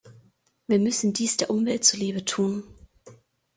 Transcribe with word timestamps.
Wir 0.65 0.79
müssen 0.79 1.13
dies 1.13 1.37
der 1.37 1.51
Umwelt 1.51 1.85
zuliebe 1.85 2.25
tun. 2.25 2.63